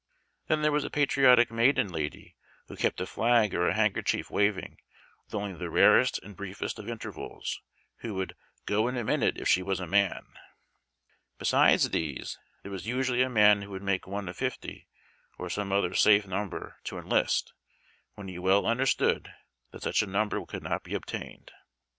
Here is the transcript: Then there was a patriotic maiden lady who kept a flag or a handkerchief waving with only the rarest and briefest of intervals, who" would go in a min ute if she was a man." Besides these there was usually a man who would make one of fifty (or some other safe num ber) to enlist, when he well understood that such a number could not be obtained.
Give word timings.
Then 0.47 0.63
there 0.63 0.71
was 0.71 0.83
a 0.83 0.89
patriotic 0.89 1.51
maiden 1.51 1.87
lady 1.89 2.35
who 2.67 2.75
kept 2.75 2.99
a 3.01 3.05
flag 3.05 3.53
or 3.53 3.67
a 3.67 3.75
handkerchief 3.75 4.31
waving 4.31 4.79
with 5.27 5.35
only 5.35 5.53
the 5.53 5.69
rarest 5.69 6.17
and 6.23 6.35
briefest 6.35 6.79
of 6.79 6.89
intervals, 6.89 7.61
who" 7.97 8.15
would 8.15 8.35
go 8.65 8.87
in 8.87 8.97
a 8.97 9.03
min 9.03 9.21
ute 9.21 9.37
if 9.37 9.47
she 9.47 9.61
was 9.61 9.79
a 9.79 9.85
man." 9.85 10.25
Besides 11.37 11.91
these 11.91 12.39
there 12.63 12.71
was 12.71 12.87
usually 12.87 13.21
a 13.21 13.29
man 13.29 13.61
who 13.61 13.69
would 13.69 13.83
make 13.83 14.07
one 14.07 14.27
of 14.27 14.35
fifty 14.37 14.87
(or 15.37 15.51
some 15.51 15.71
other 15.71 15.93
safe 15.93 16.25
num 16.25 16.49
ber) 16.49 16.77
to 16.85 16.97
enlist, 16.97 17.53
when 18.15 18.27
he 18.27 18.39
well 18.39 18.65
understood 18.65 19.31
that 19.69 19.83
such 19.83 20.01
a 20.01 20.07
number 20.07 20.43
could 20.47 20.63
not 20.63 20.81
be 20.83 20.95
obtained. 20.95 21.51